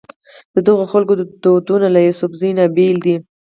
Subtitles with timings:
[0.55, 1.13] ددغو خلکو
[1.43, 3.15] دودونه له یوسفزو نه بېل دي.